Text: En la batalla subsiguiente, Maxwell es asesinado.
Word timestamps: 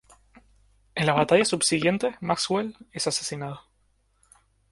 En 0.95 1.05
la 1.05 1.13
batalla 1.13 1.45
subsiguiente, 1.45 2.15
Maxwell 2.21 2.75
es 2.91 3.05
asesinado. 3.05 3.61